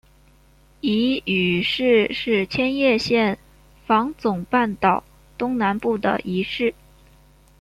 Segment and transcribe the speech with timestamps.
[0.79, 1.21] 夷
[1.61, 3.37] 隅市是千叶县
[3.85, 5.03] 房总半岛
[5.37, 6.73] 东南部的一市。